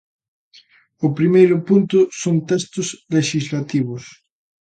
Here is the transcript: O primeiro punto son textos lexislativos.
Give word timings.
O 1.05 1.07
primeiro 1.17 1.55
punto 1.67 1.97
son 2.21 2.35
textos 2.51 2.87
lexislativos. 3.15 4.03